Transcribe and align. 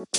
Halo. 0.00 0.16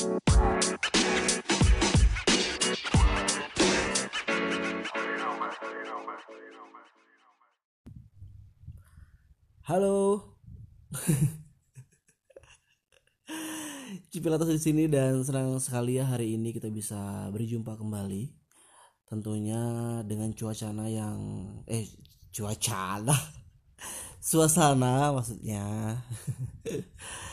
Cipilatas 14.14 14.54
di 14.54 14.62
sini 14.62 14.86
dan 14.86 15.26
senang 15.26 15.58
sekali 15.58 15.98
ya 15.98 16.06
hari 16.06 16.38
ini 16.38 16.54
kita 16.54 16.70
bisa 16.70 17.34
berjumpa 17.34 17.74
kembali. 17.74 18.38
Tentunya 19.10 20.06
dengan 20.06 20.30
cuacana 20.38 20.94
yang 20.94 21.18
eh 21.66 21.90
cuacana 22.30 23.18
suasana 24.30 25.10
maksudnya. 25.10 25.98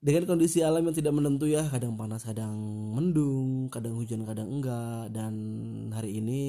dengan 0.00 0.24
kondisi 0.24 0.64
alam 0.64 0.80
yang 0.88 0.96
tidak 0.96 1.12
menentu 1.12 1.44
ya, 1.44 1.60
kadang 1.68 1.92
panas, 1.92 2.24
kadang 2.24 2.56
mendung, 2.96 3.68
kadang 3.68 4.00
hujan, 4.00 4.24
kadang 4.24 4.48
enggak. 4.48 5.12
Dan 5.12 5.34
hari 5.92 6.24
ini 6.24 6.42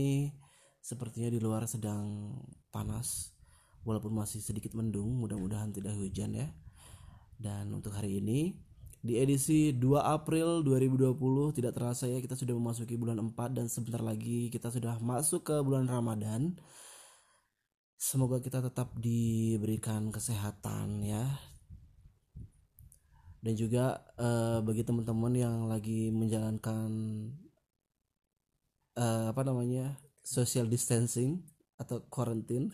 sepertinya 0.80 1.28
di 1.28 1.40
luar 1.44 1.68
sedang 1.68 2.32
panas 2.72 3.36
walaupun 3.84 4.16
masih 4.16 4.40
sedikit 4.40 4.72
mendung 4.72 5.20
mudah-mudahan 5.20 5.76
tidak 5.76 6.00
hujan 6.00 6.32
ya. 6.32 6.48
Dan 7.36 7.76
untuk 7.76 7.92
hari 7.92 8.24
ini 8.24 8.56
di 9.04 9.20
edisi 9.20 9.76
2 9.76 10.00
April 10.00 10.64
2020 10.64 11.58
tidak 11.58 11.76
terasa 11.76 12.08
ya 12.08 12.24
kita 12.24 12.40
sudah 12.40 12.56
memasuki 12.56 12.96
bulan 12.96 13.20
4 13.20 13.58
dan 13.58 13.66
sebentar 13.68 14.00
lagi 14.00 14.48
kita 14.48 14.72
sudah 14.72 14.96
masuk 15.04 15.44
ke 15.44 15.56
bulan 15.60 15.92
Ramadan. 15.92 16.56
Semoga 18.00 18.40
kita 18.40 18.64
tetap 18.64 18.96
diberikan 18.96 20.10
kesehatan 20.10 21.04
ya 21.04 21.51
dan 23.42 23.54
juga 23.58 24.00
eh, 24.22 24.60
bagi 24.62 24.86
teman-teman 24.86 25.34
yang 25.34 25.56
lagi 25.66 26.14
menjalankan 26.14 26.90
eh, 28.98 29.26
apa 29.30 29.42
namanya 29.42 29.98
social 30.22 30.70
distancing 30.70 31.42
atau 31.82 32.06
quarantine 32.14 32.70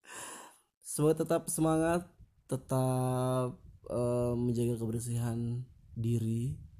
semoga 0.84 1.24
tetap 1.24 1.48
semangat 1.48 2.04
tetap 2.44 3.56
eh, 3.88 4.34
menjaga 4.36 4.76
kebersihan 4.76 5.64
diri 5.96 6.70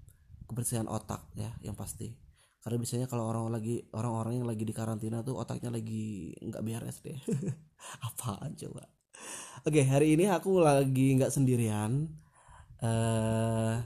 kebersihan 0.51 0.91
otak 0.91 1.23
ya 1.39 1.55
yang 1.63 1.79
pasti. 1.79 2.11
Karena 2.61 2.77
biasanya 2.77 3.07
kalau 3.07 3.31
orang 3.31 3.55
lagi 3.55 3.87
orang-orang 3.95 4.43
yang 4.43 4.49
lagi 4.51 4.67
di 4.67 4.75
karantina 4.75 5.23
tuh 5.23 5.39
otaknya 5.39 5.71
lagi 5.71 6.35
nggak 6.43 6.61
beres 6.67 6.99
deh. 7.07 7.17
Apaan 8.11 8.59
coba? 8.59 8.91
Oke 9.65 9.87
hari 9.87 10.19
ini 10.19 10.27
aku 10.27 10.59
lagi 10.59 11.15
nggak 11.17 11.31
sendirian 11.31 12.11
eh 12.81 13.77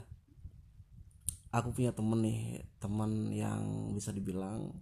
aku 1.55 1.71
punya 1.71 1.95
temen 1.95 2.19
nih 2.19 2.59
teman 2.83 3.31
yang 3.31 3.95
bisa 3.95 4.11
dibilang 4.11 4.75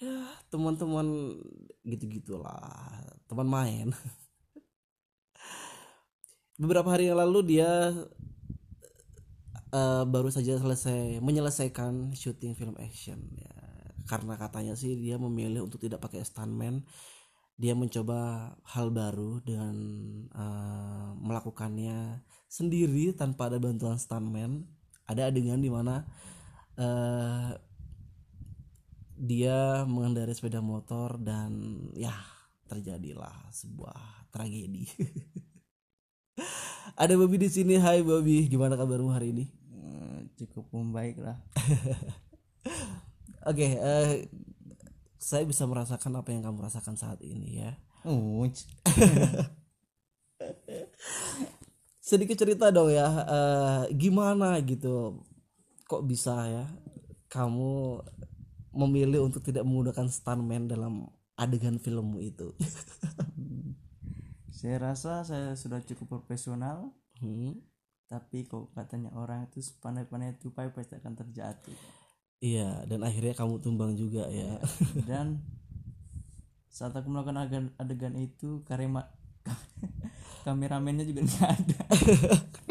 ya 0.00 0.32
teman-teman 0.48 1.36
gitu 1.84 2.08
gitulah 2.08 3.04
teman 3.28 3.48
main. 3.48 3.88
Beberapa 6.60 6.92
hari 6.92 7.08
yang 7.12 7.20
lalu 7.20 7.56
dia 7.56 7.92
eh, 9.72 10.04
baru 10.08 10.32
saja 10.32 10.56
selesai 10.56 11.20
menyelesaikan 11.20 12.16
syuting 12.16 12.56
film 12.56 12.76
action 12.80 13.20
ya. 13.36 13.52
Karena 14.08 14.40
katanya 14.40 14.74
sih 14.74 14.96
dia 14.96 15.20
memilih 15.20 15.68
untuk 15.68 15.84
tidak 15.84 16.00
pakai 16.00 16.24
stuntman 16.24 16.80
dia 17.60 17.76
mencoba 17.76 18.50
hal 18.64 18.88
baru 18.88 19.44
dengan 19.44 19.76
eh, 20.32 21.08
melakukannya 21.20 22.24
sendiri 22.48 23.12
tanpa 23.12 23.52
ada 23.52 23.60
bantuan 23.60 24.00
stuntman. 24.00 24.64
Ada 25.04 25.28
adegan 25.28 25.60
di 25.60 25.68
mana 25.68 26.08
eh, 26.80 27.52
dia 29.20 29.84
mengendarai 29.84 30.32
sepeda 30.32 30.64
motor 30.64 31.20
dan 31.20 31.76
ya 31.92 32.16
terjadilah 32.64 33.52
sebuah 33.52 34.32
tragedi. 34.32 34.88
Ada 36.96 37.12
Bobby 37.20 37.36
di 37.36 37.52
sini. 37.52 37.76
Hai 37.76 38.00
Bobby. 38.00 38.48
Gimana 38.48 38.72
kabarmu 38.80 39.12
hari 39.12 39.36
ini? 39.36 39.44
Eh, 39.76 40.18
cukup 40.40 40.64
membaik 40.72 41.20
lah. 41.20 41.36
Oke, 43.50 43.76
eh, 43.76 44.24
saya 45.20 45.44
bisa 45.44 45.68
merasakan 45.68 46.24
apa 46.24 46.32
yang 46.32 46.48
kamu 46.48 46.64
rasakan 46.64 46.96
saat 46.96 47.20
ini 47.20 47.60
ya. 47.60 47.76
oh 48.08 48.48
Sedikit 52.00 52.40
cerita 52.40 52.72
dong 52.72 52.88
ya, 52.88 53.04
eh, 53.28 53.92
gimana 53.92 54.56
gitu, 54.64 55.20
kok 55.84 56.08
bisa 56.08 56.48
ya 56.48 56.64
kamu 57.30 58.02
memilih 58.74 59.28
untuk 59.28 59.44
tidak 59.44 59.62
menggunakan 59.62 60.08
stuntman 60.08 60.66
dalam 60.66 61.06
adegan 61.36 61.76
filmmu 61.76 62.18
itu? 62.24 62.56
saya 64.58 64.80
rasa 64.80 65.22
saya 65.22 65.54
sudah 65.54 65.84
cukup 65.84 66.24
profesional. 66.24 66.96
Hmm, 67.20 67.60
tapi 68.08 68.48
kok 68.48 68.72
katanya 68.72 69.12
orang 69.12 69.44
itu 69.52 69.60
sepandai-pandai 69.60 70.40
tupai 70.40 70.72
pasti 70.72 70.96
akan 70.96 71.14
terjatuh 71.14 71.76
Iya, 72.40 72.88
dan 72.88 73.04
akhirnya 73.04 73.36
kamu 73.36 73.60
tumbang 73.60 73.92
juga 74.00 74.24
ya. 74.32 74.56
dan 75.04 75.44
saat 76.72 76.96
aku 76.96 77.12
melakukan 77.12 77.36
adegan, 77.36 77.66
adegan 77.76 78.14
itu 78.16 78.64
karema 78.64 79.04
kameramennya 80.48 81.04
juga 81.04 81.20
nggak 81.28 81.50
ada 81.52 81.80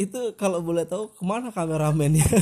itu 0.00 0.32
kalau 0.40 0.64
boleh 0.64 0.88
tahu 0.88 1.12
ke 1.12 1.20
mana 1.28 1.52
kameramennya? 1.52 2.24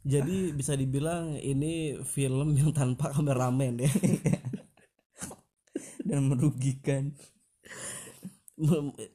Jadi 0.00 0.56
bisa 0.56 0.72
dibilang 0.80 1.36
ini 1.36 2.00
film 2.08 2.56
yang 2.56 2.72
tanpa 2.72 3.12
kameramen 3.12 3.84
ya. 3.84 3.92
Dan 6.10 6.26
merugikan 6.26 7.14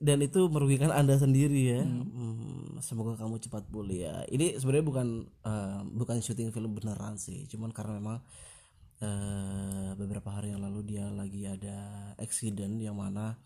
dan 0.01 0.17
itu 0.25 0.49
merugikan 0.49 0.89
anda 0.89 1.13
sendiri 1.21 1.77
ya. 1.77 1.83
Hmm, 1.85 2.81
semoga 2.81 3.13
kamu 3.19 3.37
cepat 3.37 3.69
pulih 3.69 4.09
ya. 4.09 4.15
Ini 4.25 4.57
sebenarnya 4.57 4.85
bukan 4.85 5.07
eh, 5.45 5.81
bukan 5.85 6.17
syuting 6.23 6.49
film 6.49 6.73
beneran 6.73 7.21
sih, 7.21 7.45
cuman 7.45 7.69
karena 7.69 8.01
memang 8.01 8.17
eh, 9.05 9.91
beberapa 9.93 10.33
hari 10.33 10.55
yang 10.55 10.65
lalu 10.65 10.97
dia 10.97 11.05
lagi 11.13 11.45
ada 11.45 11.77
accident 12.17 12.81
yang 12.81 12.97
mana 12.97 13.37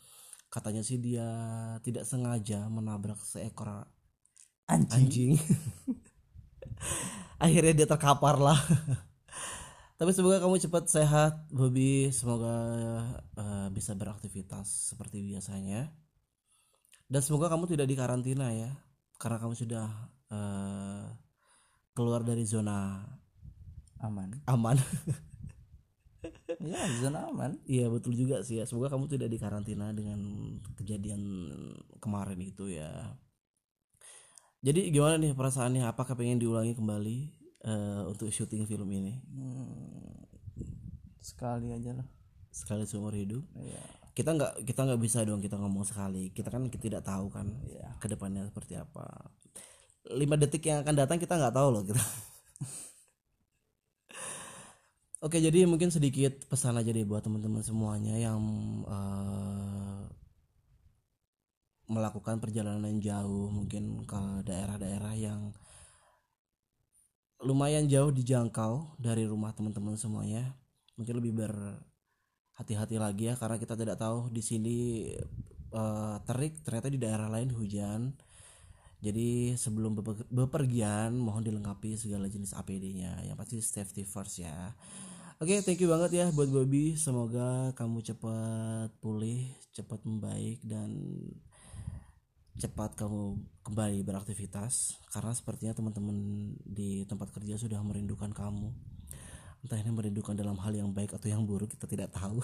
katanya 0.49 0.81
sih 0.81 0.97
dia 0.97 1.27
tidak 1.85 2.07
sengaja 2.07 2.65
menabrak 2.71 3.19
seekor 3.19 3.85
anjing, 4.71 4.95
anjing. 4.95 5.33
Akhirnya 7.43 7.83
dia 7.83 7.87
terkapar 7.87 8.39
lah. 8.39 8.59
Tapi 9.99 10.15
semoga 10.15 10.39
kamu 10.39 10.63
cepat 10.63 10.87
sehat, 10.87 11.51
Bobby. 11.51 12.07
Semoga 12.15 12.55
eh, 13.35 13.67
bisa 13.75 13.91
beraktivitas 13.99 14.95
seperti 14.95 15.19
biasanya. 15.27 15.91
Dan 17.11 17.19
semoga 17.19 17.51
kamu 17.51 17.67
tidak 17.67 17.91
dikarantina 17.91 18.47
ya, 18.55 18.71
karena 19.19 19.43
kamu 19.43 19.59
sudah 19.59 19.91
eh, 20.31 21.03
keluar 21.91 22.23
dari 22.23 22.47
zona 22.47 23.03
aman 23.99 24.39
aman. 24.47 24.79
ya 26.63 26.79
zona 27.03 27.27
aman 27.27 27.59
Iya 27.67 27.91
betul 27.91 28.15
juga 28.15 28.39
sih 28.39 28.63
ya. 28.63 28.63
Semoga 28.63 28.95
kamu 28.95 29.11
tidak 29.11 29.27
dikarantina 29.35 29.91
dengan 29.91 30.23
kejadian 30.79 31.51
kemarin 31.99 32.39
itu 32.39 32.71
ya. 32.71 33.19
Jadi 34.63 34.95
gimana 34.95 35.19
nih 35.19 35.35
perasaannya? 35.35 35.83
Apakah 35.91 36.15
pengen 36.15 36.39
diulangi 36.39 36.71
kembali 36.71 37.38
eh, 37.63 38.01
untuk 38.07 38.29
syuting 38.31 38.63
film 38.65 38.89
ini 38.91 39.13
Hmm, 39.25 40.25
sekali 41.19 41.71
aja 41.71 41.91
lah 41.95 42.07
sekali 42.49 42.83
seumur 42.83 43.13
hidup? 43.13 43.43
ya 43.55 43.83
Kita 44.17 44.35
nggak 44.35 44.67
kita 44.67 44.83
nggak 44.83 44.99
bisa 44.99 45.23
dong 45.23 45.39
kita 45.39 45.55
ngomong 45.55 45.87
sekali. 45.87 46.27
Kita 46.35 46.51
kan 46.51 46.67
tidak 46.67 47.07
tahu 47.07 47.31
kan 47.31 47.47
Iya. 47.63 47.87
ke 48.03 48.07
depannya 48.11 48.43
seperti 48.43 48.75
apa. 48.75 49.07
Lima 50.11 50.35
detik 50.35 50.65
yang 50.67 50.83
akan 50.83 50.95
datang 50.97 51.17
kita 51.23 51.39
nggak 51.39 51.55
tahu 51.55 51.67
loh 51.71 51.83
kita. 51.87 52.01
Oke 55.25 55.37
jadi 55.43 55.67
mungkin 55.67 55.91
sedikit 55.91 56.47
pesan 56.47 56.79
aja 56.79 56.91
deh 56.95 57.03
buat 57.03 57.23
teman-teman 57.23 57.59
semuanya 57.63 58.15
yang 58.15 58.39
eh, 58.87 60.03
melakukan 61.89 62.37
perjalanan 62.43 63.01
jauh 63.01 63.49
mungkin 63.49 64.05
ke 64.05 64.19
daerah-daerah 64.45 65.13
yang 65.17 65.51
lumayan 67.39 67.87
jauh 67.87 68.11
dijangkau 68.11 68.99
dari 68.99 69.23
rumah 69.23 69.55
teman-teman 69.55 69.95
semuanya. 69.95 70.55
Mungkin 70.99 71.15
lebih 71.15 71.33
berhati-hati 71.39 72.99
lagi 72.99 73.31
ya 73.31 73.35
karena 73.39 73.55
kita 73.55 73.79
tidak 73.79 73.95
tahu 73.99 74.27
di 74.27 74.43
sini 74.43 74.77
eh, 75.71 76.17
terik 76.27 76.59
ternyata 76.63 76.87
di 76.91 76.99
daerah 76.99 77.31
lain 77.31 77.51
hujan. 77.55 78.11
Jadi 78.99 79.55
sebelum 79.55 79.95
bepe- 79.95 80.27
bepergian 80.27 81.15
mohon 81.15 81.39
dilengkapi 81.39 81.95
segala 81.95 82.27
jenis 82.27 82.51
APD-nya 82.51 83.23
yang 83.23 83.39
pasti 83.39 83.63
safety 83.63 84.03
first 84.03 84.43
ya. 84.43 84.75
Oke, 85.39 85.63
thank 85.63 85.79
you 85.79 85.87
banget 85.87 86.11
ya 86.19 86.25
buat 86.35 86.51
Bobby. 86.51 86.99
Semoga 86.99 87.71
kamu 87.79 88.03
cepat 88.03 88.91
pulih, 88.99 89.47
cepat 89.71 90.03
membaik 90.03 90.59
dan 90.67 90.99
cepat 92.59 92.91
kamu 92.99 93.39
kembali 93.63 94.03
beraktivitas 94.03 94.99
karena 95.15 95.31
sepertinya 95.31 95.71
teman-teman 95.71 96.51
di 96.67 97.07
tempat 97.07 97.31
kerja 97.31 97.55
sudah 97.55 97.79
merindukan 97.79 98.35
kamu. 98.35 98.75
Entah 99.63 99.79
ini 99.79 99.91
merindukan 99.95 100.35
dalam 100.35 100.59
hal 100.59 100.75
yang 100.75 100.91
baik 100.91 101.15
atau 101.15 101.31
yang 101.31 101.47
buruk 101.47 101.71
kita 101.71 101.87
tidak 101.87 102.11
tahu. 102.11 102.43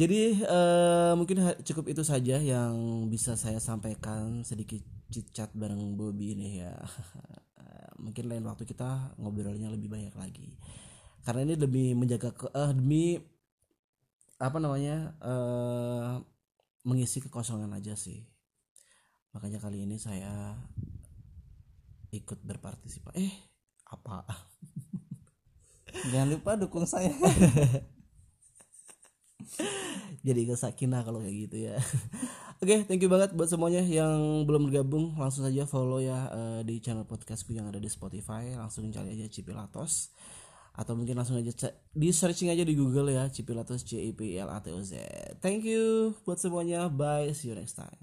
Jadi 0.00 0.42
eh, 0.46 1.12
mungkin 1.18 1.42
cukup 1.66 1.90
itu 1.90 2.06
saja 2.06 2.38
yang 2.38 2.74
bisa 3.10 3.34
saya 3.34 3.58
sampaikan 3.58 4.46
sedikit 4.46 4.80
cicat 5.10 5.50
bareng 5.58 5.98
Bobby 5.98 6.38
ini 6.38 6.62
ya. 6.62 6.74
mungkin 7.98 8.30
lain 8.30 8.46
waktu 8.46 8.62
kita 8.62 9.18
ngobrolnya 9.18 9.74
lebih 9.74 9.90
banyak 9.90 10.14
lagi. 10.14 10.54
Karena 11.26 11.50
ini 11.50 11.54
demi 11.58 11.98
menjaga 11.98 12.30
ke 12.30 12.46
eh, 12.54 12.70
demi 12.70 13.18
apa 14.38 14.62
namanya 14.62 15.18
eh 15.18 16.37
mengisi 16.86 17.24
kekosongan 17.24 17.74
aja 17.74 17.98
sih. 17.98 18.26
Makanya 19.34 19.62
kali 19.62 19.86
ini 19.86 19.96
saya 19.96 20.56
ikut 22.10 22.42
berpartisipasi. 22.44 23.16
Eh 23.18 23.32
apa? 23.88 24.28
jangan 26.12 26.28
lupa 26.30 26.56
dukung 26.56 26.84
saya 26.84 27.10
jadi 30.26 30.40
ke 30.44 30.54
sakinah 30.54 31.06
kalau 31.06 31.24
kayak 31.24 31.48
gitu 31.48 31.56
ya 31.70 31.76
oke 32.60 32.74
thank 32.86 33.00
you 33.00 33.10
banget 33.10 33.32
buat 33.32 33.48
semuanya 33.48 33.82
yang 33.82 34.44
belum 34.44 34.70
bergabung 34.70 35.16
langsung 35.16 35.48
saja 35.48 35.64
follow 35.64 36.02
ya 36.02 36.28
eh, 36.30 36.60
di 36.68 36.78
channel 36.84 37.08
podcastku 37.08 37.56
yang 37.56 37.70
ada 37.70 37.80
di 37.80 37.88
Spotify 37.88 38.52
langsung 38.54 38.92
cari 38.92 39.16
aja 39.16 39.30
Cipilatos 39.30 40.12
atau 40.78 40.94
mungkin 40.94 41.18
langsung 41.18 41.34
aja 41.34 41.74
di 41.90 42.08
searching 42.14 42.54
aja 42.54 42.62
di 42.62 42.78
Google 42.78 43.10
ya 43.10 43.26
Cipilatus 43.26 43.82
C 43.82 43.98
I 43.98 44.14
P 44.14 44.38
I 44.38 44.46
L 44.46 44.50
A 44.54 44.62
T 44.62 44.70
O 44.70 44.78
Z. 44.78 44.94
Thank 45.42 45.66
you 45.66 46.14
buat 46.22 46.38
semuanya. 46.38 46.86
Bye, 46.86 47.34
see 47.34 47.50
you 47.50 47.58
next 47.58 47.74
time. 47.74 47.98